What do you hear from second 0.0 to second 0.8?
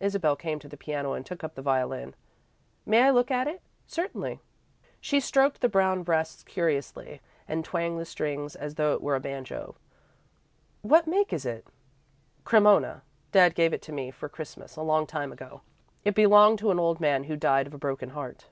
Isabel came to the